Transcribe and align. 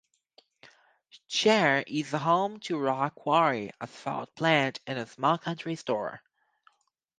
Scherr 1.29 1.83
is 1.85 2.09
home 2.09 2.59
to 2.61 2.75
a 2.75 2.79
rock 2.81 3.13
quarry, 3.13 3.69
asphalt 3.79 4.33
plant, 4.35 4.79
and 4.87 4.97
a 4.97 5.05
small 5.05 5.37
country 5.37 5.75
store. 5.75 6.23